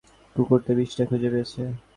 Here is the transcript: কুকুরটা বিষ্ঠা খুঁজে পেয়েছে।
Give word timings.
কুকুরটা 0.35 0.71
বিষ্ঠা 0.77 1.03
খুঁজে 1.09 1.29
পেয়েছে। 1.33 1.61